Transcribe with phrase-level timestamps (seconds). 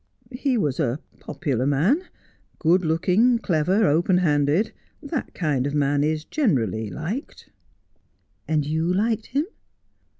[0.31, 2.01] 'He was a popular man,
[2.57, 4.71] good looking, clever, open handed.
[5.03, 7.49] That kind of man is generally liked.''
[8.47, 9.45] And you liked him